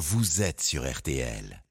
vous 0.00 0.40
êtes 0.40 0.62
sur 0.62 0.90
RTL. 0.90 1.62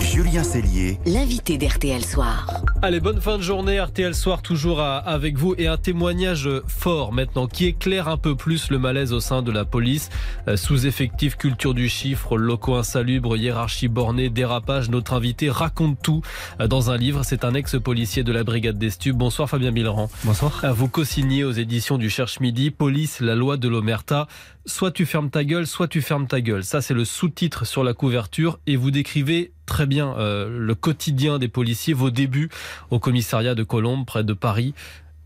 Julien 0.00 0.44
Cellier, 0.44 0.98
l'invité 1.06 1.58
d'RTL 1.58 2.04
Soir. 2.04 2.46
Allez, 2.82 3.00
bonne 3.00 3.20
fin 3.20 3.38
de 3.38 3.42
journée, 3.42 3.80
RTL 3.80 4.14
Soir 4.14 4.42
toujours 4.42 4.80
avec 4.80 5.36
vous 5.38 5.54
et 5.56 5.68
un 5.68 5.76
témoignage 5.76 6.48
fort 6.66 7.12
maintenant 7.12 7.46
qui 7.46 7.66
éclaire 7.66 8.08
un 8.08 8.16
peu 8.16 8.34
plus 8.36 8.70
le 8.70 8.78
malaise 8.78 9.12
au 9.12 9.20
sein 9.20 9.42
de 9.42 9.50
la 9.50 9.64
police. 9.64 10.10
Euh, 10.48 10.56
sous-effectif, 10.56 11.36
culture 11.36 11.74
du 11.74 11.88
chiffre, 11.88 12.36
locaux 12.36 12.74
insalubres, 12.74 13.36
hiérarchie 13.36 13.88
bornée, 13.88 14.28
dérapage. 14.28 14.90
Notre 14.90 15.14
invité 15.14 15.50
raconte 15.50 16.02
tout 16.02 16.22
euh, 16.60 16.66
dans 16.66 16.90
un 16.90 16.96
livre. 16.96 17.22
C'est 17.24 17.44
un 17.44 17.54
ex-policier 17.54 18.22
de 18.24 18.32
la 18.32 18.44
brigade 18.44 18.78
des 18.78 18.90
Stubes. 18.90 19.16
Bonsoir 19.16 19.48
Fabien 19.48 19.70
Millerand. 19.70 20.10
Bonsoir. 20.24 20.60
Euh, 20.64 20.72
vous 20.72 20.88
co-signez 20.88 21.44
aux 21.44 21.52
éditions 21.52 21.98
du 21.98 22.10
Cherche 22.10 22.40
Midi, 22.40 22.70
Police, 22.70 23.20
la 23.20 23.34
loi 23.34 23.56
de 23.56 23.68
l'Omerta. 23.68 24.26
Soit 24.64 24.92
tu 24.92 25.06
fermes 25.06 25.30
ta 25.30 25.44
gueule, 25.44 25.66
soit 25.66 25.88
tu 25.88 26.00
fermes 26.00 26.26
ta 26.26 26.40
gueule. 26.40 26.62
Ça, 26.62 26.80
c'est 26.80 26.94
le 26.94 27.04
sous-titre 27.04 27.66
sur 27.66 27.82
la 27.82 27.94
couverture 27.94 28.60
et 28.66 28.76
vous 28.76 28.90
décrivez 28.90 29.52
très 29.66 29.86
bien 29.86 30.16
euh, 30.18 30.48
le 30.48 30.74
quotidien 30.74 31.38
des 31.38 31.48
policiers, 31.48 31.94
vos 31.94 32.10
débuts 32.10 32.48
au 32.90 32.98
commissariat 32.98 33.54
de 33.54 33.64
Colombes, 33.64 34.06
près 34.06 34.22
de 34.22 34.32
Paris 34.32 34.74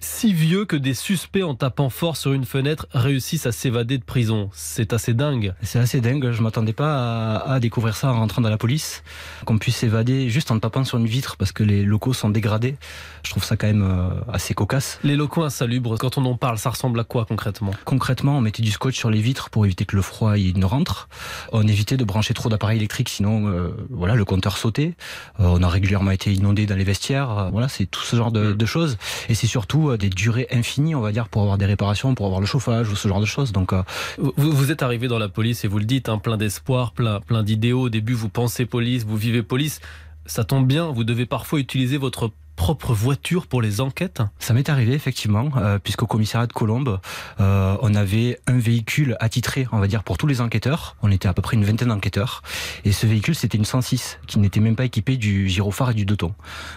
si 0.07 0.33
vieux 0.33 0.65
que 0.65 0.77
des 0.77 0.95
suspects 0.95 1.43
en 1.43 1.55
tapant 1.55 1.91
fort 1.91 2.17
sur 2.17 2.33
une 2.33 2.45
fenêtre 2.45 2.87
réussissent 2.93 3.45
à 3.45 3.53
s'évader 3.53 3.99
de 3.99 4.05
prison. 4.05 4.49
C'est 4.55 4.93
assez 4.93 5.15
dingue. 5.15 5.53
C'est 5.63 5.81
assez 5.81 6.01
dingue. 6.01 6.31
Je 6.31 6.43
m'attendais 6.43 6.73
pas 6.73 7.37
à, 7.39 7.61
découvrir 7.61 7.97
ça 7.97 8.13
en 8.13 8.21
rentrant 8.21 8.41
dans 8.41 8.49
la 8.49 8.57
police. 8.57 9.03
Qu'on 9.45 9.59
puisse 9.59 9.77
s'évader 9.77 10.31
juste 10.31 10.51
en 10.53 10.59
tapant 10.59 10.85
sur 10.85 10.97
une 10.99 11.07
vitre 11.07 11.37
parce 11.37 11.53
que 11.53 11.65
les 11.65 11.83
locaux 11.83 12.13
sont 12.13 12.31
dégradés. 12.31 12.77
Je 13.25 13.31
trouve 13.31 13.45
ça 13.45 13.57
quand 13.57 13.67
même 13.67 13.83
euh, 13.83 14.09
assez 14.33 14.55
cocasse. 14.55 15.01
Les 15.03 15.17
locaux 15.17 15.43
insalubres, 15.43 15.99
quand 15.99 16.17
on 16.17 16.25
en 16.25 16.37
parle, 16.37 16.59
ça 16.59 16.71
ressemble 16.71 17.01
à 17.01 17.05
quoi 17.05 17.25
concrètement? 17.25 17.73
Concrètement, 17.85 18.39
on 18.39 18.41
mettait 18.41 18.63
du 18.63 18.71
scotch 18.71 18.97
sur 18.97 19.11
les 19.11 19.21
vitres 19.21 19.51
pour 19.51 19.67
éviter 19.67 19.85
que 19.85 19.97
le 19.97 20.03
froid 20.03 20.39
il 20.39 20.59
ne 20.59 20.65
rentre. 20.65 21.09
On 21.53 21.67
évitait 21.67 21.97
de 21.97 22.05
brancher 22.05 22.33
trop 22.33 22.49
d'appareils 22.49 22.79
électriques, 22.79 23.09
sinon 23.09 23.49
euh, 23.49 23.77
voilà 23.91 24.15
le 24.15 24.25
compteur 24.25 24.57
sautait. 24.57 24.95
Euh, 25.41 25.47
on 25.47 25.63
a 25.63 25.69
régulièrement 25.69 26.13
été 26.13 26.33
inondé 26.33 26.65
dans 26.67 26.77
les 26.77 26.85
vestiaires. 26.85 27.51
voilà, 27.51 27.69
c'est 27.69 27.87
tout 27.87 28.03
ce 28.03 28.15
genre 28.15 28.31
de, 28.31 28.53
de 28.53 28.67
choses. 28.67 28.99
Et 29.29 29.35
c'est 29.35 29.49
surtout 29.49 29.96
euh, 29.97 29.99
des 29.99 30.09
durées 30.09 30.47
infinies, 30.51 30.95
on 30.95 31.01
va 31.01 31.13
dire, 31.13 31.29
pour 31.29 31.43
avoir 31.43 31.59
des 31.59 31.67
réparations, 31.67 32.15
pour 32.15 32.27
avoir 32.27 32.41
le 32.41 32.47
chauffage 32.47 32.89
ou 32.91 32.97
ce 32.97 33.09
genre 33.09 33.21
de 33.21 33.27
choses. 33.27 33.53
Donc, 33.53 33.73
euh, 33.73 33.83
vous, 34.19 34.53
vous 34.53 34.71
êtes 34.71 34.83
arrivé 34.83 35.09
dans 35.09 35.19
la 35.19 35.29
police 35.29 35.65
et 35.65 35.69
vous 35.69 35.79
le 35.79 35.85
dites, 35.85 36.09
hein, 36.09 36.19
plein 36.19 36.37
d'espoir, 36.37 36.93
plein, 36.93 37.21
plein 37.21 37.43
d'idéaux. 37.43 37.83
Au 37.83 37.89
début, 37.89 38.15
vous 38.15 38.29
pensez 38.29 38.67
police, 38.67 39.05
vous 39.05 39.17
vivez 39.17 39.43
police. 39.43 39.81
Ça 40.27 40.45
tombe 40.45 40.67
bien, 40.67 40.87
vous 40.91 41.05
devez 41.05 41.27
parfois 41.27 41.61
utiliser 41.61 41.99
votre 41.99 42.31
propre 42.57 42.95
voiture 42.95 43.47
pour 43.47 43.63
les 43.63 43.81
enquêtes 43.81 44.23
Ça 44.39 44.55
m'est 44.55 44.69
arrivé 44.69 44.95
effectivement, 44.95 45.51
euh, 45.57 45.79
puisqu'au 45.79 46.07
commissariat 46.07 46.47
de 46.47 46.53
Colombes, 46.53 46.99
euh, 47.41 47.77
on 47.83 47.95
avait 47.95 48.41
un 48.47 48.59
véhicule 48.59 49.17
attitré, 49.21 49.69
on 49.73 49.79
va 49.79 49.87
dire, 49.87 50.03
pour 50.03 50.19
tous 50.19 50.27
les 50.27 50.41
enquêteurs. 50.41 50.97
On 51.03 51.11
était 51.11 51.29
à 51.29 51.35
peu 51.35 51.43
près 51.43 51.57
une 51.57 51.65
vingtaine 51.65 51.89
d'enquêteurs. 51.89 52.43
Et 52.85 52.93
ce 52.93 53.07
véhicule, 53.07 53.35
c'était 53.35 53.59
une 53.59 53.65
106, 53.65 54.19
qui 54.27 54.39
n'était 54.39 54.61
même 54.61 54.77
pas 54.77 54.85
équipé 54.85 55.17
du 55.17 55.49
gyrophare 55.49 55.91
et 55.91 55.95
du 55.95 56.05
deux 56.05 56.17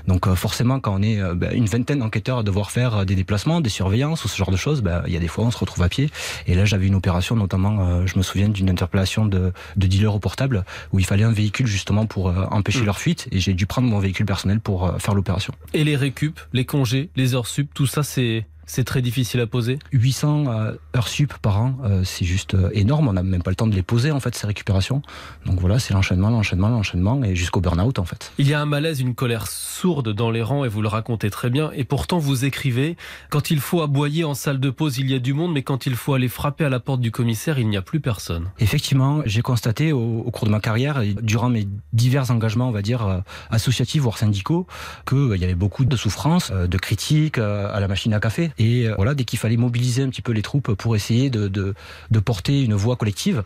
Donc 0.07 0.27
euh, 0.27 0.35
forcément, 0.35 0.80
quand 0.80 0.94
on 0.94 1.02
est 1.02 1.22
euh, 1.22 1.33
ben, 1.33 1.52
une 1.53 1.66
vingtaine 1.66 2.00
d'enquêteurs 2.00 2.39
à 2.39 2.44
devoir 2.44 2.72
faire 2.72 3.05
des 3.05 3.16
déplacements, 3.16 3.61
des 3.61 3.69
surveillances 3.69 4.25
ou 4.25 4.27
ce 4.27 4.38
genre 4.38 4.52
de 4.52 4.57
choses, 4.57 4.81
ben, 4.81 5.03
il 5.07 5.13
y 5.13 5.17
a 5.17 5.19
des 5.19 5.27
fois 5.27 5.45
on 5.45 5.52
se 5.52 5.57
retrouve 5.57 5.83
à 5.83 5.89
pied. 5.89 6.09
Et 6.47 6.55
là, 6.55 6.66
j'avais 6.66 6.88
une 6.88 6.95
opération, 6.95 7.35
notamment, 7.35 7.80
euh, 7.80 8.05
je 8.05 8.17
me 8.17 8.23
souviens 8.23 8.50
d'une 8.50 8.69
interpellation 8.69 9.25
de, 9.25 9.53
de 9.77 9.88
dealers 9.88 10.13
au 10.13 10.19
portable, 10.19 10.66
où 10.91 11.00
il 11.00 11.05
fallait 11.05 11.23
un 11.23 11.31
véhicule 11.31 11.67
justement 11.67 12.05
pour 12.05 12.27
empêcher 12.52 12.81
mmh. 12.81 12.85
leur 12.85 13.00
fuite. 13.00 13.27
Et 13.31 13.39
j'ai 13.39 13.53
dû 13.53 13.66
prendre 13.66 13.88
mon 13.88 14.00
véhicule 14.00 14.25
personnel 14.25 14.59
pour 14.59 14.94
faire 15.00 15.13
l'opération. 15.13 15.53
Et 15.73 15.84
les 15.84 15.95
récup, 15.95 16.39
les 16.52 16.66
congés, 16.66 17.09
les 17.16 17.36
heures 17.36 17.45
sup, 17.45 17.70
tout 17.73 17.86
ça, 17.86 18.02
c'est 18.02 18.48
c'est 18.70 18.84
très 18.84 19.02
difficile 19.02 19.42
à 19.42 19.48
poser 19.48 19.80
800 19.94 20.45
euh, 20.48 20.73
heures 20.95 21.08
sup 21.08 21.34
par 21.42 21.59
an, 21.59 21.78
euh, 21.84 22.03
c'est 22.03 22.23
juste 22.23 22.53
euh, 22.53 22.70
énorme. 22.73 23.08
On 23.08 23.14
n'a 23.14 23.23
même 23.23 23.42
pas 23.42 23.50
le 23.50 23.56
temps 23.56 23.66
de 23.66 23.73
les 23.73 23.81
poser, 23.81 24.12
en 24.12 24.20
fait, 24.20 24.36
ces 24.36 24.45
récupérations. 24.45 25.02
Donc 25.48 25.59
voilà, 25.59 25.80
c'est 25.80 25.95
l'enchaînement, 25.95 26.30
l'enchaînement, 26.30 26.70
l'enchaînement, 26.70 27.23
et 27.23 27.36
jusqu'au 27.36 27.62
burn-out, 27.62 27.97
en 27.97 28.06
fait. 28.06 28.31
Il 28.38 28.47
y 28.47 28.53
a 28.53 28.62
un 28.62 28.67
malaise, 28.67 29.02
une 29.02 29.16
colère 29.16 29.47
sourde 29.47 30.14
dans 30.14 30.30
les 30.30 30.44
rangs, 30.44 30.66
et 30.66 30.67
vous 30.67 30.84
le 30.84 30.88
racontez 30.88 31.31
très 31.31 31.50
bien. 31.50 31.72
Et 31.74 31.84
pourtant, 31.84 32.19
vous 32.19 32.46
écrivez, 32.46 32.96
quand 33.31 33.50
il 33.50 33.59
faut 33.59 33.81
aboyer 33.81 34.24
en 34.24 34.35
salle 34.35 34.59
de 34.59 34.69
pause, 34.69 35.00
il 35.00 35.09
y 35.09 35.16
a 35.16 35.19
du 35.19 35.34
monde, 35.34 35.51
mais 35.51 35.63
quand 35.63 35.88
il 35.88 35.96
faut 35.96 36.13
aller 36.13 36.28
frapper 36.28 36.63
à 36.66 36.69
la 36.69 36.80
porte 36.80 37.01
du 37.01 37.09
commissaire, 37.09 37.57
il 37.57 37.69
n'y 37.69 37.78
a 37.78 37.81
plus 37.81 38.00
personne. 38.00 38.51
Effectivement, 38.59 39.24
j'ai 39.25 39.41
constaté 39.41 39.94
au, 39.94 40.30
cours 40.31 40.46
de 40.46 40.51
ma 40.51 40.59
carrière, 40.59 41.01
durant 41.24 41.50
mes 41.50 41.68
divers 41.94 42.30
engagements, 42.30 42.69
on 42.69 42.72
va 42.72 42.84
dire, 42.84 43.24
associatifs, 43.50 44.03
voire 44.03 44.19
syndicaux, 44.19 44.68
qu'il 45.07 45.38
y 45.38 45.44
avait 45.44 45.56
beaucoup 45.56 45.86
de 45.86 45.96
souffrances, 45.96 46.51
de 46.51 46.78
critiques 46.78 47.40
à 47.40 47.80
la 47.80 47.88
machine 47.88 48.13
à 48.13 48.19
café. 48.19 48.51
Et 48.59 48.88
euh, 48.88 48.94
voilà, 48.96 49.16
dès 49.16 49.24
qu'il 49.24 49.40
fallait 49.40 49.58
mobiliser 49.58 50.03
un 50.03 50.09
petit 50.09 50.22
peu 50.22 50.34
les 50.34 50.42
troupes 50.42 50.74
pour 50.74 50.96
essayer 50.96 51.30
de, 51.30 51.47
de, 51.47 51.74
de 52.12 52.20
porter 52.20 52.62
une 52.64 52.75
voix 52.75 52.97
collective, 52.97 53.44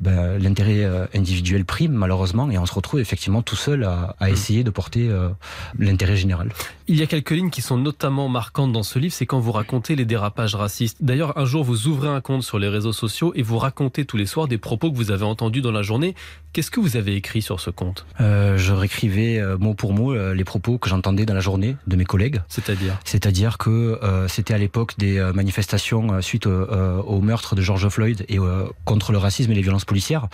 ben, 0.00 0.38
l'intérêt 0.38 0.84
euh, 0.84 1.06
individuel 1.14 1.64
prime 1.64 1.92
malheureusement 1.92 2.50
et 2.50 2.58
on 2.58 2.66
se 2.66 2.72
retrouve 2.72 3.00
effectivement 3.00 3.42
tout 3.42 3.56
seul 3.56 3.84
à, 3.84 4.16
à 4.18 4.28
mm. 4.28 4.32
essayer 4.32 4.64
de 4.64 4.70
porter 4.70 5.08
euh, 5.08 5.28
l'intérêt 5.78 6.16
général. 6.16 6.50
Il 6.88 6.96
y 6.96 7.02
a 7.02 7.06
quelques 7.06 7.30
lignes 7.30 7.50
qui 7.50 7.62
sont 7.62 7.76
notamment 7.76 8.28
marquantes 8.28 8.72
dans 8.72 8.82
ce 8.82 8.98
livre, 8.98 9.14
c'est 9.14 9.26
quand 9.26 9.38
vous 9.38 9.52
racontez 9.52 9.96
les 9.96 10.04
dérapages 10.04 10.54
racistes. 10.54 10.98
D'ailleurs, 11.00 11.38
un 11.38 11.44
jour, 11.44 11.62
vous 11.62 11.86
ouvrez 11.86 12.08
un 12.08 12.20
compte 12.20 12.42
sur 12.42 12.58
les 12.58 12.68
réseaux 12.68 12.92
sociaux 12.92 13.32
et 13.36 13.42
vous 13.42 13.58
racontez 13.58 14.04
tous 14.04 14.16
les 14.16 14.26
soirs 14.26 14.48
des 14.48 14.58
propos 14.58 14.90
que 14.90 14.96
vous 14.96 15.10
avez 15.10 15.24
entendus 15.24 15.60
dans 15.60 15.70
la 15.70 15.82
journée. 15.82 16.14
Qu'est-ce 16.52 16.70
que 16.70 16.80
vous 16.80 16.96
avez 16.96 17.14
écrit 17.14 17.42
sur 17.42 17.60
ce 17.60 17.70
compte? 17.70 18.06
Euh, 18.20 18.56
Je 18.56 18.72
réécrivais 18.72 19.38
euh, 19.38 19.56
mot 19.56 19.74
pour 19.74 19.92
mot 19.92 20.14
les 20.32 20.44
propos 20.44 20.78
que 20.78 20.88
j'entendais 20.88 21.26
dans 21.26 21.34
la 21.34 21.40
journée 21.40 21.76
de 21.86 21.96
mes 21.96 22.04
collègues. 22.04 22.40
C'est-à-dire? 22.48 22.98
C'est-à-dire 23.04 23.58
que 23.58 24.00
c'était 24.28 24.54
à 24.54 24.58
l'époque 24.58 24.94
des 24.98 25.20
manifestations 25.34 26.20
suite 26.20 26.46
au 26.46 27.20
meurtre 27.20 27.54
de 27.54 27.62
George 27.62 27.88
Floyd 27.88 28.24
et 28.28 28.38
contre 28.84 29.12
le 29.12 29.18
racisme 29.18 29.52
et 29.52 29.54
les 29.54 29.62
violences 29.62 29.79
policière. 29.84 30.28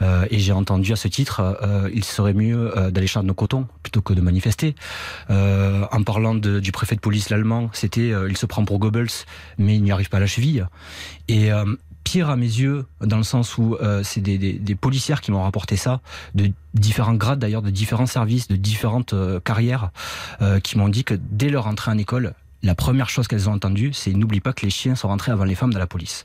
Euh, 0.00 0.26
et 0.30 0.38
j'ai 0.38 0.52
entendu 0.52 0.92
à 0.92 0.96
ce 0.96 1.08
titre, 1.08 1.40
euh, 1.62 1.90
il 1.92 2.04
serait 2.04 2.34
mieux 2.34 2.76
euh, 2.76 2.90
d'aller 2.90 3.06
chercher 3.06 3.26
nos 3.26 3.34
cotons 3.34 3.66
plutôt 3.82 4.00
que 4.00 4.14
de 4.14 4.20
manifester. 4.20 4.74
en 5.28 6.02
parlant 6.04 6.34
du 6.34 6.72
préfet 6.72 6.94
de 6.94 7.00
police 7.00 7.30
l'allemand, 7.30 7.70
c'était 7.72 8.12
il 8.28 8.36
se 8.36 8.46
prend 8.46 8.64
pour 8.64 8.78
Goebbels, 8.78 9.08
mais 9.58 9.76
il 9.76 9.82
n'y 9.82 9.92
arrive 9.92 10.08
pas 10.08 10.16
à 10.16 10.20
la 10.20 10.26
cheville. 10.26 10.66
Et 11.28 11.50
pire 12.04 12.30
à 12.30 12.36
mes 12.36 12.46
yeux, 12.46 12.86
dans 13.00 13.16
le 13.16 13.22
sens 13.22 13.58
où 13.58 13.76
c'est 14.02 14.20
des, 14.20 14.38
des, 14.38 14.54
des, 14.54 14.74
policières 14.74 15.20
qui 15.20 15.30
m'ont 15.30 15.42
rapporté 15.42 15.76
ça, 15.76 16.00
de 16.34 16.50
différents 16.74 17.14
grades 17.14 17.38
d'ailleurs, 17.38 17.62
de 17.62 17.70
différents 17.70 18.06
services, 18.06 18.48
de 18.48 18.56
différentes 18.56 19.14
carrières, 19.44 19.90
qui 20.62 20.78
m'ont 20.78 20.88
dit 20.88 21.04
que 21.04 21.14
dès 21.14 21.50
leur 21.50 21.66
entrée 21.66 21.90
en 21.90 21.98
école, 21.98 22.34
la 22.62 22.74
première 22.74 23.08
chose 23.08 23.28
qu'elles 23.28 23.48
ont 23.48 23.54
entendue, 23.54 23.92
c'est 23.92 24.12
n'oublie 24.12 24.40
pas 24.40 24.52
que 24.52 24.64
les 24.64 24.70
chiens 24.70 24.94
sont 24.94 25.08
rentrés 25.08 25.32
avant 25.32 25.44
les 25.44 25.54
femmes 25.54 25.72
dans 25.72 25.78
la 25.78 25.86
police. 25.86 26.24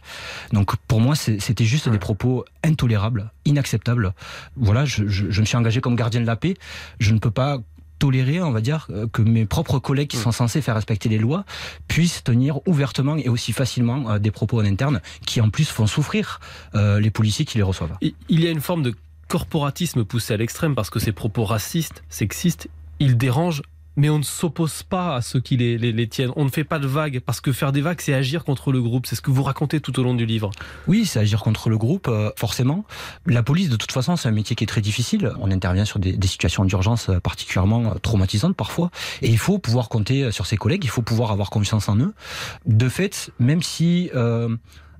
Donc 0.53 0.75
pour 0.87 1.01
moi, 1.01 1.15
c'était 1.15 1.65
juste 1.65 1.89
des 1.89 1.99
propos 1.99 2.45
intolérables, 2.63 3.31
inacceptables. 3.45 4.13
Voilà, 4.55 4.85
je, 4.85 5.07
je, 5.07 5.41
me 5.41 5.45
suis 5.45 5.57
engagé 5.57 5.81
comme 5.81 5.95
gardien 5.95 6.21
de 6.21 6.25
la 6.25 6.35
paix. 6.35 6.55
Je 6.99 7.13
ne 7.13 7.19
peux 7.19 7.31
pas 7.31 7.59
tolérer, 7.99 8.41
on 8.41 8.51
va 8.51 8.61
dire, 8.61 8.87
euh, 8.91 9.07
que 9.07 9.21
mes 9.21 9.45
propres 9.45 9.79
collègues 9.79 10.09
qui 10.09 10.17
sont 10.17 10.31
censés 10.31 10.61
faire 10.61 10.75
respecter 10.75 11.09
les 11.09 11.17
lois 11.17 11.45
puissent 11.87 12.23
tenir 12.23 12.59
ouvertement 12.67 13.17
et 13.17 13.29
aussi 13.29 13.53
facilement 13.53 14.11
euh, 14.11 14.19
des 14.19 14.31
propos 14.31 14.61
en 14.61 14.65
interne 14.65 15.01
qui 15.25 15.41
en 15.41 15.49
plus 15.49 15.69
font 15.69 15.87
souffrir 15.87 16.39
euh, 16.75 16.99
les 16.99 17.09
policiers 17.09 17.45
qui 17.45 17.57
les 17.57 17.63
reçoivent. 17.63 17.97
Il 18.01 18.39
y 18.39 18.47
a 18.47 18.51
une 18.51 18.61
forme 18.61 18.83
de 18.83 18.93
corporatisme 19.27 20.05
poussé 20.05 20.35
à 20.35 20.37
l'extrême 20.37 20.75
parce 20.75 20.89
que 20.89 20.99
ces 20.99 21.11
propos 21.11 21.43
racistes, 21.43 22.03
sexistes, 22.09 22.69
ils 22.99 23.17
dérangent 23.17 23.63
mais 23.97 24.09
on 24.09 24.19
ne 24.19 24.23
s'oppose 24.23 24.83
pas 24.83 25.15
à 25.15 25.21
ceux 25.21 25.41
qui 25.41 25.57
les, 25.57 26.07
tiennent. 26.07 26.31
On 26.35 26.45
ne 26.45 26.49
fait 26.49 26.63
pas 26.63 26.79
de 26.79 26.87
vagues, 26.87 27.19
parce 27.19 27.41
que 27.41 27.51
faire 27.51 27.71
des 27.71 27.81
vagues, 27.81 27.99
c'est 27.99 28.13
agir 28.13 28.45
contre 28.45 28.71
le 28.71 28.81
groupe. 28.81 29.07
C'est 29.07 29.15
ce 29.15 29.21
que 29.21 29.31
vous 29.31 29.43
racontez 29.43 29.81
tout 29.81 29.99
au 29.99 30.03
long 30.03 30.13
du 30.13 30.25
livre. 30.25 30.51
Oui, 30.87 31.05
c'est 31.05 31.19
agir 31.19 31.41
contre 31.41 31.69
le 31.69 31.77
groupe, 31.77 32.07
euh, 32.07 32.29
forcément. 32.37 32.85
La 33.25 33.43
police, 33.43 33.69
de 33.69 33.75
toute 33.75 33.91
façon, 33.91 34.15
c'est 34.15 34.29
un 34.29 34.31
métier 34.31 34.55
qui 34.55 34.63
est 34.63 34.67
très 34.67 34.81
difficile. 34.81 35.33
On 35.41 35.51
intervient 35.51 35.85
sur 35.85 35.99
des, 35.99 36.15
situations 36.27 36.63
d'urgence 36.65 37.09
euh, 37.09 37.19
particulièrement 37.19 37.91
euh, 37.91 37.95
traumatisantes 37.95 38.55
parfois. 38.55 38.91
Et 39.21 39.29
il 39.29 39.39
faut 39.39 39.57
pouvoir 39.57 39.89
compter 39.89 40.31
sur 40.31 40.45
ses 40.45 40.57
collègues, 40.57 40.83
il 40.83 40.89
faut 40.89 41.01
pouvoir 41.01 41.31
avoir 41.31 41.49
confiance 41.49 41.89
en 41.89 41.97
eux. 41.97 42.13
De 42.65 42.87
fait, 42.89 43.31
même 43.39 43.63
si... 43.63 44.11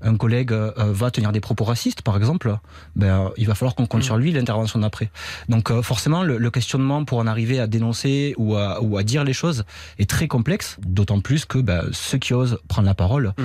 un 0.02 0.16
collègue 0.16 0.52
euh, 0.52 0.72
va 0.78 1.12
tenir 1.12 1.32
des 1.32 1.40
propos 1.40 1.64
racistes, 1.64 2.02
par 2.02 2.18
exemple, 2.18 2.58
ben, 2.96 3.32
il 3.38 3.48
va 3.48 3.56
falloir 3.56 3.76
qu'on 3.76 3.86
compte 3.86 4.02
mm. 4.02 4.06
sur 4.06 4.18
lui 4.18 4.32
l'intervention 4.32 4.80
d'après. 4.80 5.10
Donc 5.50 5.72
euh, 5.72 5.82
forcément, 5.82 6.24
le, 6.24 6.50
questionnement 6.50 7.04
pour 7.04 7.20
en 7.20 7.28
arriver 7.28 7.60
à 7.60 7.68
dénoncer 7.68 8.34
ou 8.38 8.56
à, 8.56 8.82
ou 8.82 8.98
à 8.98 9.04
dire 9.04 9.24
les 9.24 9.34
choses 9.34 9.66
est 10.00 10.10
très 10.10 10.28
complexe, 10.28 10.78
d'autant 10.86 11.20
plus 11.20 11.46
que 11.46 11.58
ben, 11.58 11.84
ceux 11.92 12.18
qui 12.18 12.34
osent 12.34 12.60
prendre 12.68 12.88
la 12.88 12.96
parole... 12.96 13.34
Mm. 13.38 13.44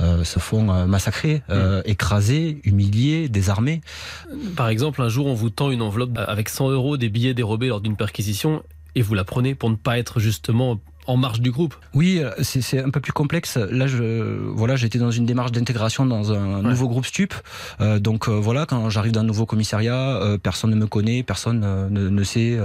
Euh, 0.00 0.24
se 0.24 0.40
font 0.40 0.88
massacrer, 0.88 1.44
mm. 1.48 1.82
écraser, 1.84 2.60
humilier, 2.64 3.28
désarmer. 3.28 3.80
Par 4.56 4.68
exemple, 4.68 5.00
un 5.00 5.08
jour, 5.08 5.26
on 5.26 5.34
vous 5.34 5.50
tend 5.50 5.70
une 5.70 5.82
enveloppe 5.82 6.18
avec 6.18 6.48
100 6.48 6.70
euros 6.70 6.96
des 6.96 7.08
billets 7.08 7.32
dérobés 7.32 7.68
lors 7.68 7.80
d'une 7.80 7.94
perquisition 7.94 8.64
et 8.94 9.02
vous 9.02 9.14
la 9.14 9.24
prenez 9.24 9.54
pour 9.54 9.70
ne 9.70 9.76
pas 9.76 9.98
être 9.98 10.20
justement 10.20 10.80
en 11.06 11.16
marge 11.16 11.40
du 11.40 11.50
groupe. 11.50 11.74
Oui, 11.94 12.20
euh, 12.22 12.30
c'est 12.42 12.82
un 12.82 12.90
peu 12.90 13.00
plus 13.00 13.12
complexe. 13.12 13.56
Là, 13.56 13.86
je, 13.86 14.48
voilà, 14.50 14.76
j'étais 14.76 14.98
dans 14.98 15.10
une 15.10 15.26
démarche 15.26 15.52
d'intégration 15.52 16.06
dans 16.06 16.32
un 16.32 16.62
nouveau 16.62 16.88
groupe 16.88 17.06
stup. 17.06 17.34
Euh, 17.80 17.98
donc 17.98 18.28
euh, 18.28 18.32
voilà, 18.32 18.66
quand 18.66 18.90
j'arrive 18.90 19.12
dans 19.12 19.20
un 19.20 19.24
nouveau 19.24 19.46
commissariat, 19.46 20.20
personne 20.42 20.70
ne 20.70 20.76
me 20.76 20.86
connaît, 20.86 21.22
personne 21.22 21.60
ne, 21.60 22.08
ne 22.08 22.24
sait 22.24 22.58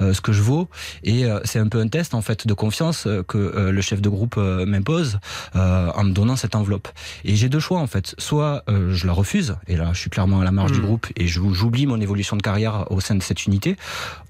ce 0.00 0.20
que 0.20 0.32
je 0.32 0.42
vaux, 0.42 0.68
et 1.04 1.24
c'est 1.44 1.58
un 1.58 1.68
peu 1.68 1.80
un 1.80 1.88
test 1.88 2.14
en 2.14 2.22
fait 2.22 2.46
de 2.46 2.54
confiance 2.54 3.08
que 3.28 3.70
le 3.70 3.80
chef 3.80 4.00
de 4.00 4.08
groupe 4.08 4.36
m'impose 4.36 5.18
en 5.54 6.04
me 6.04 6.12
donnant 6.12 6.36
cette 6.36 6.54
enveloppe. 6.54 6.88
Et 7.24 7.36
j'ai 7.36 7.48
deux 7.48 7.60
choix 7.60 7.80
en 7.80 7.86
fait. 7.86 8.14
Soit 8.18 8.64
je 8.68 9.06
la 9.06 9.12
refuse, 9.12 9.56
et 9.66 9.76
là 9.76 9.90
je 9.92 10.00
suis 10.00 10.10
clairement 10.10 10.40
à 10.40 10.44
la 10.44 10.52
marge 10.52 10.72
du 10.72 10.80
hmm. 10.80 10.86
groupe 10.86 11.06
et 11.16 11.26
j'oublie 11.26 11.86
mon 11.86 12.00
évolution 12.00 12.36
de 12.36 12.42
carrière 12.42 12.86
au 12.90 13.00
sein 13.00 13.14
de 13.14 13.22
cette 13.22 13.46
unité, 13.46 13.76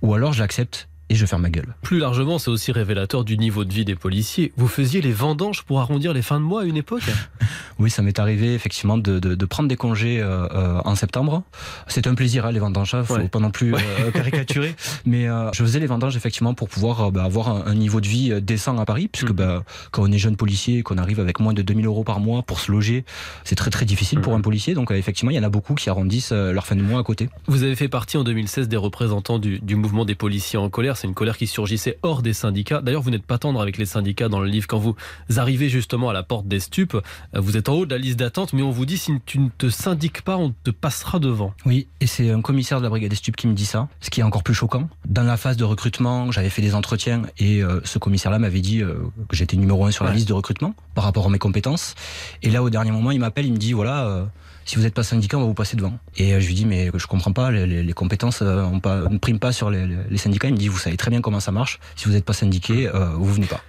ou 0.03 0.15
alors 0.15 0.33
je 0.33 0.41
l'accepte 0.41 0.89
et 1.09 1.15
je 1.15 1.25
ferme 1.27 1.43
ma 1.43 1.51
gueule. 1.51 1.75
Plus 1.83 1.99
largement, 1.99 2.39
c'est 2.39 2.51
aussi 2.51 2.73
révélateur 2.73 3.25
du 3.25 3.39
niveau 3.39 3.65
de 3.65 3.73
vie 3.73 3.85
des 3.85 3.95
policiers. 3.95 4.53
Vous 4.57 4.67
faisiez 4.67 5.01
les 5.01 5.13
vendanges 5.13 5.63
pour 5.63 5.81
arrondir 5.81 6.13
les 6.13 6.23
fins 6.23 6.41
de 6.41 6.45
mois 6.45 6.63
à 6.63 6.65
une 6.65 6.77
époque 6.77 7.05
Oui, 7.79 7.91
ça 7.91 8.03
m'est 8.03 8.19
arrivé 8.19 8.55
effectivement 8.55 8.99
de, 8.99 9.19
de, 9.19 9.35
de, 9.35 9.45
prendre 9.45 9.69
des 9.69 9.77
congés 9.77 10.21
euh, 10.21 10.49
euh 10.51 10.81
en 10.85 10.95
septembre. 10.95 11.43
C'est 11.89 12.07
un 12.07 12.15
plaisir, 12.15 12.47
hein, 12.47 12.53
les 12.53 12.59
vendanges, 12.59 12.91
il 12.95 12.97
hein, 12.97 13.05
faut 13.05 13.29
pas 13.29 13.39
non 13.39 13.51
plus 13.51 13.75
euh, 13.75 14.11
caricaturer. 14.13 14.75
Mais 15.05 15.27
je 15.53 15.63
faisais 15.63 15.79
les 15.79 15.87
vendanges 15.87 16.17
effectivement 16.17 16.55
pour 16.55 16.69
pouvoir 16.69 17.13
bah, 17.13 17.25
avoir 17.25 17.49
un, 17.49 17.67
un, 17.67 17.75
niveau 17.75 18.01
de 18.01 18.09
vie 18.09 18.41
décent 18.43 18.77
à 18.79 18.85
Paris, 18.85 19.09
puisque 19.09 19.31
mm. 19.31 19.37
bah, 19.37 19.65
quand 19.91 20.03
on 20.03 20.13
est 20.13 20.19
jeune 20.19 20.37
policier, 20.37 20.83
qu'on 20.83 20.99
arrive 20.99 21.21
avec 21.21 21.39
moins 21.39 21.53
de 21.53 21.63
2000 21.63 21.87
euros 21.87 22.05
par 22.05 22.21
mois 22.21 22.43
pour 22.43 22.61
se 22.61 22.73
loger, 22.73 23.05
c'est 23.45 23.57
très 23.57 23.71
très 23.71 23.85
difficile 23.85 24.21
pour 24.21 24.33
mm. 24.33 24.37
un 24.37 24.41
policier. 24.41 24.75
Donc 24.75 24.91
effectivement, 24.91 25.31
il 25.31 25.37
y 25.37 25.41
en 25.41 25.45
a 25.45 25.51
beaucoup 25.51 25.75
qui 25.75 25.91
arrondissent 25.91 26.33
leur 26.33 26.67
fin 26.67 26.77
de 26.77 26.83
mois 26.83 27.01
à 27.01 27.05
côté. 27.05 27.29
Vous 27.47 27.63
avez 27.63 27.77
fait 27.77 27.89
partie 27.89 28.17
en 28.17 28.25
2016 28.25 28.69
des 28.69 28.77
représentants 28.77 29.39
du, 29.39 29.61
du 29.61 29.77
mouvement 29.77 30.05
des 30.05 30.15
policiers 30.15 30.59
en 30.59 30.71
colère 30.71 30.96
c'est 30.97 31.07
une 31.07 31.15
colère 31.15 31.37
qui 31.37 31.47
surgissait 31.47 31.99
hors 32.03 32.23
des 32.23 32.33
syndicats. 32.33 32.81
D'ailleurs, 32.81 33.03
vous 33.03 33.11
n'êtes 33.11 33.25
pas 33.25 33.39
tendre 33.39 33.61
avec 33.61 33.79
les 33.79 33.87
syndicats 33.87 34.29
dans 34.29 34.41
le 34.41 34.49
livre. 34.49 34.67
Quand 34.67 34.79
vous 34.79 34.97
arrivez 35.37 35.69
justement 35.69 36.11
à 36.11 36.13
la 36.13 36.23
porte 36.23 36.49
des 36.49 36.61
stupes, 36.61 36.95
euh, 36.95 37.01
vous 37.35 37.57
êtes 37.57 37.69
en 37.69 37.75
haut 37.75 37.87
de 37.87 37.95
la 37.95 37.99
liste 37.99 38.19
d'attente, 38.19 38.53
mais 38.53 38.63
on 38.63 38.71
vous 38.71 38.87
dit 38.87 38.99
si 38.99 39.13
tu 39.25 39.39
ne 39.39 39.49
te 39.49 39.69
syndiques 39.69 40.23
pas, 40.23 40.37
on 40.37 40.55
te 40.65 40.71
passera 40.71 41.19
devant. 41.19 41.53
Oui, 41.65 41.87
et 42.01 42.07
c'est 42.07 42.31
un 42.31 42.41
commissaire 42.41 42.79
de 42.79 42.85
la 42.85 42.91
brigade 42.91 43.11
des 43.11 43.17
stupes 43.17 43.37
qui 43.37 43.47
me 43.47 43.55
dit 43.55 43.67
ça, 43.67 43.89
ce 44.01 44.11
qui 44.11 44.21
est 44.21 44.25
encore 44.25 44.43
plus 44.43 44.55
choquant. 44.55 44.89
Dans 45.07 45.23
la 45.23 45.37
phase 45.37 45.57
de 45.57 45.65
recrutement, 45.65 46.33
j'avais 46.33 46.51
fait 46.51 46.63
des 46.63 46.75
entretiens 46.75 47.23
et 47.39 47.63
euh, 47.63 47.81
ce 47.85 47.99
commissaire-là 47.99 48.39
m'avait 48.39 48.61
dit 48.61 48.83
euh, 48.83 48.95
que 49.29 49.37
j'étais 49.37 49.57
numéro 49.57 49.85
un 49.85 49.91
sur 49.91 50.05
la 50.05 50.13
liste 50.13 50.29
de 50.29 50.33
recrutement 50.33 50.75
par 50.97 51.05
rapport 51.05 51.27
à 51.27 51.31
mes 51.31 51.39
compétences. 51.39 51.95
Et 52.43 52.51
là, 52.51 52.65
au 52.65 52.71
dernier 52.71 52.91
moment, 52.91 53.13
il 53.13 53.21
m'appelle, 53.21 53.47
il 53.47 53.53
me 53.53 53.59
dit 53.59 53.73
voilà 53.73 54.27
si 54.67 54.75
vous 54.75 54.83
n'êtes 54.83 54.95
pas 54.95 55.05
syndicat, 55.05 55.39
on 55.39 55.43
va 55.43 55.47
vous 55.47 55.55
passer 55.55 55.77
devant. 55.77 55.97
Et 56.17 56.35
euh, 56.35 56.41
je 56.41 56.49
lui 56.49 56.55
dis, 56.55 56.67
mais 56.67 56.91
je 56.93 57.07
comprends 57.07 57.33
pas, 57.33 57.53
les, 57.53 57.85
les, 57.85 57.93
compétences 57.93 58.41
euh, 58.43 58.67
pas, 58.83 59.09
ne 59.09 59.17
priment 59.17 59.39
pas 59.39 59.53
sur 59.53 59.71
les, 59.71 59.87
les, 60.11 60.19
syndicats. 60.19 60.49
Il 60.49 60.55
me 60.55 60.59
dit, 60.59 60.67
vous 60.67 60.79
savez 60.79 60.97
très 60.97 61.11
bien 61.11 61.21
comment 61.21 61.39
ça 61.39 61.53
marche. 61.53 61.79
Si 61.95 62.07
vous 62.07 62.13
n'êtes 62.13 62.25
pas 62.25 62.33
syndiqué, 62.33 62.89
euh, 62.89 63.11
vous 63.15 63.33
venez 63.33 63.47
pas. 63.47 63.63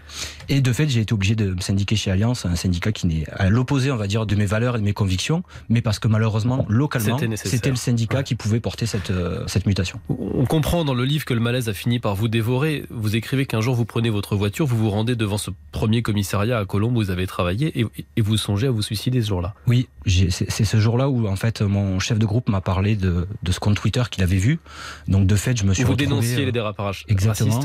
Et 0.50 0.62
de 0.62 0.74
fait, 0.74 0.88
j'ai 0.88 1.02
été 1.02 1.14
obligé 1.14 1.36
de 1.36 1.54
me 1.54 1.62
syndiquer 1.62 1.96
chez 1.96 2.10
Alliance, 2.10 2.46
un 2.46 2.56
syndicat 2.56 2.92
qui 2.92 3.06
n'est 3.08 3.26
à 3.32 3.50
l'opposé, 3.50 3.92
on 3.92 3.98
va 3.98 4.08
dire, 4.08 4.26
de 4.26 4.36
mes 4.36 4.46
valeurs 4.46 4.76
et 4.76 4.80
de 4.80 4.84
mes 4.84 4.94
convictions, 4.94 5.44
mais 5.70 5.82
parce 5.82 6.00
que 6.00 6.08
malheureusement, 6.08 6.66
localement, 6.70 7.20
c'était 7.36 7.70
le 7.70 7.76
syndicat 7.76 8.24
qui 8.24 8.36
pouvait 8.36 8.60
porter 8.60 8.86
cette, 8.86 9.12
euh, 9.12 9.44
cette 9.48 9.66
mutation. 9.66 10.00
On 10.10 10.46
comprend 10.46 10.86
dans 10.86 10.94
le 10.94 11.04
livre 11.04 11.26
que 11.26 11.34
le 11.34 11.42
malaise 11.42 11.68
a 11.70 11.74
fini 11.74 12.00
par 12.00 12.16
vous 12.16 12.28
dévorer. 12.28 12.86
Vous 12.90 13.16
écrivez 13.16 13.46
qu'un 13.46 13.62
jour, 13.62 13.76
vous 13.76 13.86
prenez 13.86 14.10
votre 14.10 14.36
voiture, 14.36 14.66
vous 14.66 14.78
vous 14.78 14.90
rendez 14.90 15.16
devant 15.16 15.38
ce 15.38 15.52
premier 15.72 16.02
commissariat 16.02 16.58
à 16.58 16.66
Colombe 16.66 16.96
vous 16.96 17.12
avez 17.12 17.17
travaillé 17.26 17.80
et, 17.80 17.86
et 18.16 18.22
vous 18.22 18.38
songez 18.38 18.68
à 18.68 18.72
vous 18.72 18.82
suicider 18.82 19.22
ce 19.22 19.28
jour-là. 19.28 19.54
Oui, 19.66 19.88
c'est 20.06 20.66
ce 20.66 20.78
jour-là 20.78 21.10
où, 21.10 21.28
en 21.28 21.36
fait, 21.36 21.62
mon 21.62 22.00
chef 22.00 22.20
de 22.20 22.26
groupe 22.26 22.50
m'a 22.50 22.62
parlé 22.62 22.96
de, 22.96 23.28
de, 23.44 23.52
ce 23.52 23.60
compte 23.60 23.76
Twitter 23.76 24.04
qu'il 24.10 24.24
avait 24.24 24.38
vu. 24.38 24.60
Donc, 25.08 25.28
de 25.28 25.36
fait, 25.36 25.58
je 25.58 25.64
me 25.66 25.74
suis 25.74 25.84
vous 25.84 25.92
retrouvé... 25.92 26.06
Vous 26.06 26.22
dénonciez 26.22 26.46
les 26.46 26.52
dérapages 26.52 27.06
Exactement. 27.08 27.60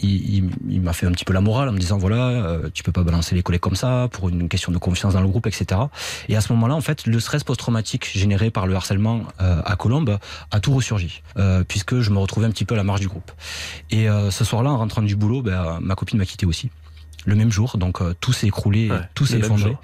Il, 0.00 0.34
il, 0.34 0.50
il 0.68 0.80
m'a 0.80 0.92
fait 0.92 1.06
un 1.06 1.12
petit 1.12 1.24
peu 1.24 1.32
la 1.32 1.40
morale 1.40 1.68
en 1.68 1.72
me 1.72 1.78
disant, 1.78 1.98
voilà, 1.98 2.28
euh, 2.28 2.70
tu 2.72 2.82
peux 2.82 2.92
pas 2.92 3.02
balancer 3.02 3.34
les 3.34 3.42
collègues 3.42 3.60
comme 3.60 3.76
ça 3.76 4.08
pour 4.12 4.28
une 4.28 4.48
question 4.48 4.72
de 4.72 4.78
confiance 4.78 5.14
dans 5.14 5.20
le 5.20 5.28
groupe, 5.28 5.46
etc. 5.46 5.80
Et 6.28 6.36
à 6.36 6.40
ce 6.40 6.52
moment-là, 6.52 6.74
en 6.74 6.80
fait, 6.80 7.06
le 7.06 7.18
stress 7.20 7.44
post-traumatique 7.44 8.10
généré 8.16 8.50
par 8.50 8.66
le 8.66 8.74
harcèlement 8.74 9.22
euh, 9.40 9.60
à 9.64 9.76
Colombe 9.76 10.18
a 10.50 10.60
tout 10.60 10.72
ressurgi, 10.72 11.22
euh, 11.38 11.64
puisque 11.66 12.00
je 12.00 12.10
me 12.10 12.18
retrouvais 12.18 12.46
un 12.46 12.50
petit 12.50 12.64
peu 12.64 12.74
à 12.74 12.78
la 12.78 12.84
marge 12.84 13.00
du 13.00 13.08
groupe. 13.08 13.32
Et 13.90 14.06
ce 14.30 14.44
soir-là, 14.44 14.70
en 14.70 14.78
rentrant 14.78 15.02
du 15.02 15.16
boulot, 15.16 15.42
ben, 15.42 15.78
ma 15.80 15.94
copine 15.94 16.18
m'a 16.18 16.24
quitté 16.24 16.46
aussi 16.46 16.70
le 17.26 17.34
même 17.34 17.52
jour. 17.52 17.76
Donc 17.76 18.00
euh, 18.00 18.14
tout 18.20 18.32
s'est 18.32 18.46
écroulé, 18.46 18.90
tout 19.14 19.26
s'est 19.26 19.38
effondré. 19.38 19.76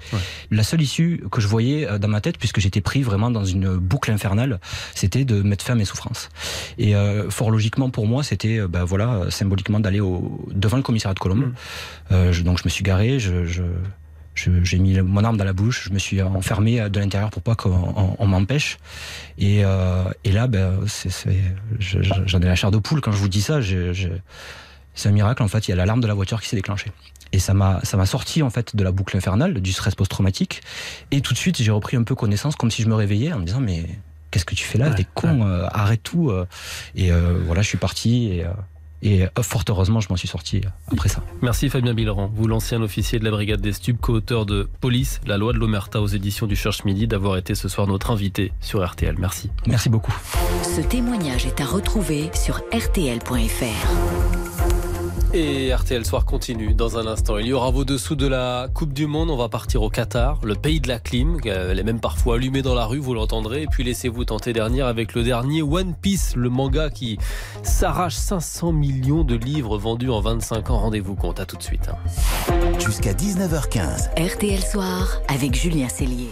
La 0.49 0.63
seule 0.63 0.81
issue 0.81 1.23
que 1.31 1.41
je 1.41 1.47
voyais 1.47 1.87
euh, 1.87 1.99
dans 1.99 2.07
ma 2.07 2.21
tête, 2.21 2.37
puisque 2.39 2.59
j'étais 2.59 2.81
pris 2.81 3.03
vraiment 3.03 3.29
dans 3.29 3.45
une 3.45 3.75
boucle 3.77 4.09
infernale, 4.11 4.59
c'était 4.95 5.25
de 5.25 5.41
mettre 5.41 5.63
fin 5.63 5.73
à 5.73 5.75
mes 5.75 5.85
souffrances. 5.85 6.29
Et 6.79 6.95
euh, 6.95 7.29
fort 7.29 7.51
logiquement 7.51 7.89
pour 7.89 8.07
moi, 8.07 8.23
c'était 8.23 8.65
ben 8.67 8.83
voilà 8.83 9.29
symboliquement 9.29 9.79
d'aller 9.79 9.99
au 9.99 10.47
devant 10.51 10.77
le 10.77 10.83
commissariat 10.83 11.13
de 11.13 11.19
Colombe. 11.19 11.53
Mm. 12.09 12.31
Je, 12.31 12.41
donc 12.41 12.57
je 12.57 12.63
me 12.65 12.69
suis 12.69 12.83
garé, 12.83 13.19
je, 13.19 13.45
je 13.45 13.63
j'ai 14.35 14.79
mis 14.79 14.99
mon 14.99 15.23
arme 15.23 15.37
dans 15.37 15.43
la 15.43 15.53
bouche, 15.53 15.85
je 15.89 15.93
me 15.93 15.99
suis 15.99 16.19
enfermé 16.21 16.89
de 16.89 16.99
l'intérieur 16.99 17.29
pour 17.29 17.43
pas 17.43 17.53
qu'on 17.53 18.25
m'empêche. 18.25 18.79
Et, 19.37 19.59
et 20.23 20.31
là, 20.31 20.47
ben, 20.47 20.79
j'en 21.79 22.39
ai 22.39 22.45
la 22.45 22.55
chair 22.55 22.71
de 22.71 22.79
poule 22.79 23.01
quand 23.01 23.11
je 23.11 23.17
vous 23.17 23.29
dis 23.29 23.41
ça. 23.41 23.59
C'est 24.95 25.09
un 25.09 25.11
miracle 25.11 25.43
en 25.43 25.47
fait. 25.47 25.67
Il 25.67 25.71
y 25.71 25.73
a 25.73 25.75
l'alarme 25.75 26.01
de 26.01 26.07
la 26.07 26.13
voiture 26.13 26.41
qui 26.41 26.49
s'est 26.49 26.55
déclenchée. 26.55 26.91
Et 27.33 27.39
ça 27.39 27.53
m'a 27.53 27.81
ça 27.83 27.97
m'a 27.97 28.05
sorti 28.05 28.41
en 28.43 28.49
fait 28.49 28.75
de 28.75 28.83
la 28.83 28.91
boucle 28.91 29.17
infernale, 29.17 29.59
du 29.59 29.73
stress 29.73 29.95
post-traumatique. 29.95 30.61
Et 31.11 31.19
tout 31.19 31.33
de 31.33 31.37
suite, 31.37 31.61
j'ai 31.61 31.71
repris 31.71 31.97
un 31.97 32.03
peu 32.03 32.15
connaissance, 32.15 32.55
comme 32.55 32.71
si 32.71 32.83
je 32.83 32.87
me 32.87 32.95
réveillais 32.95 33.33
en 33.33 33.39
me 33.39 33.45
disant 33.45 33.59
mais 33.59 33.85
qu'est-ce 34.31 34.45
que 34.45 34.55
tu 34.55 34.63
fais 34.63 34.77
là? 34.77 34.91
T'es 34.91 35.05
con, 35.13 35.45
euh, 35.45 35.65
arrête 35.73 36.03
tout. 36.03 36.29
Euh. 36.29 36.45
Et 36.95 37.11
euh, 37.11 37.41
voilà, 37.45 37.61
je 37.61 37.67
suis 37.67 37.77
parti 37.77 38.27
et. 38.27 38.45
Et 39.05 39.27
fort 39.41 39.65
heureusement, 39.67 39.99
je 39.99 40.07
m'en 40.07 40.15
suis 40.15 40.29
sorti 40.29 40.61
après 40.89 41.09
ça. 41.09 41.21
Merci 41.41 41.67
Fabien 41.67 41.93
Billerand, 41.93 42.31
vous 42.33 42.47
l'ancien 42.47 42.81
officier 42.81 43.19
de 43.19 43.25
la 43.25 43.31
brigade 43.31 43.59
des 43.59 43.73
stupes, 43.73 43.99
co-auteur 43.99 44.45
de 44.45 44.69
Police, 44.79 45.19
la 45.25 45.35
loi 45.35 45.51
de 45.51 45.57
l'Omerta 45.57 46.01
aux 46.01 46.07
éditions 46.07 46.47
du 46.47 46.55
Cherche 46.55 46.85
Midi, 46.85 47.05
d'avoir 47.05 47.35
été 47.35 47.53
ce 47.53 47.67
soir 47.67 47.85
notre 47.85 48.11
invité 48.11 48.53
sur 48.61 48.81
RTL. 48.81 49.17
Merci. 49.19 49.49
Merci 49.67 49.89
beaucoup. 49.89 50.15
Ce 50.63 50.79
témoignage 50.79 51.45
est 51.45 51.59
à 51.59 51.65
retrouver 51.65 52.31
sur 52.33 52.61
rtl.fr. 52.71 54.32
Et 55.35 55.73
RTL 55.73 56.05
Soir 56.05 56.25
continue 56.25 56.75
dans 56.75 56.99
un 56.99 57.07
instant. 57.07 57.39
Il 57.39 57.47
y 57.47 57.53
aura 57.53 57.71
vos 57.71 57.85
dessous 57.85 58.15
de 58.15 58.27
la 58.27 58.67
Coupe 58.71 58.93
du 58.93 59.07
Monde. 59.07 59.31
On 59.31 59.35
va 59.35 59.49
partir 59.49 59.81
au 59.81 59.89
Qatar, 59.89 60.37
le 60.43 60.53
pays 60.53 60.79
de 60.79 60.87
la 60.87 60.99
clim. 60.99 61.39
Elle 61.43 61.79
est 61.79 61.83
même 61.83 61.99
parfois 61.99 62.35
allumée 62.35 62.61
dans 62.61 62.75
la 62.75 62.85
rue, 62.85 62.99
vous 62.99 63.15
l'entendrez. 63.15 63.63
Et 63.63 63.67
puis 63.67 63.83
laissez-vous 63.83 64.25
tenter 64.25 64.53
dernière 64.53 64.85
avec 64.85 65.15
le 65.15 65.23
dernier 65.23 65.63
One 65.63 65.95
Piece, 65.99 66.35
le 66.35 66.49
manga 66.49 66.91
qui 66.91 67.17
s'arrache 67.63 68.13
500 68.13 68.73
millions 68.73 69.23
de 69.23 69.33
livres 69.33 69.79
vendus 69.79 70.11
en 70.11 70.21
25 70.21 70.69
ans. 70.69 70.77
Rendez-vous 70.77 71.15
compte. 71.15 71.39
À 71.39 71.47
tout 71.47 71.57
de 71.57 71.63
suite. 71.63 71.89
Jusqu'à 72.79 73.13
19h15. 73.13 74.09
RTL 74.35 74.61
Soir 74.61 75.19
avec 75.27 75.55
Julien 75.55 75.89
Cellier. 75.89 76.29